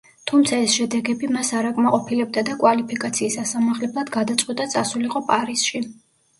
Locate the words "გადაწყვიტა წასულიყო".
4.19-5.27